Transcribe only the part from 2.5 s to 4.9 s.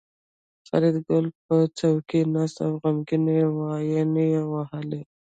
و او غمګین وایلون یې واهه